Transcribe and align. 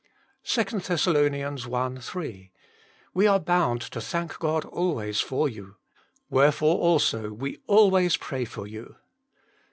2 0.45 0.63
Thess. 0.63 1.07
i. 1.07 1.99
3:" 1.99 2.51
We 3.13 3.27
are 3.27 3.39
bound 3.39 3.81
to 3.81 4.01
thank 4.01 4.39
God 4.39 4.65
always 4.65 5.21
for 5.21 5.47
you. 5.47 5.75
Wherefore 6.27 6.79
also 6.79 7.31
we 7.31 7.59
always 7.67 8.17
pray 8.17 8.45
for 8.45 8.65
you." 8.65 8.95